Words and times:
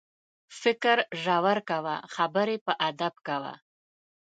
فکر 0.61 0.97
ژور 1.23 1.57
کوه، 1.69 1.95
خبرې 2.15 2.57
په 2.65 2.73
ادب 2.89 3.13
کوه. 3.27 3.53